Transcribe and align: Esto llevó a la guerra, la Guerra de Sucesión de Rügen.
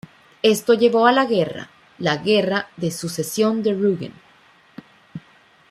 Esto 0.41 0.73
llevó 0.73 1.05
a 1.05 1.11
la 1.11 1.25
guerra, 1.25 1.69
la 1.99 2.17
Guerra 2.17 2.69
de 2.75 2.89
Sucesión 2.89 3.61
de 3.61 3.73
Rügen. 3.75 4.13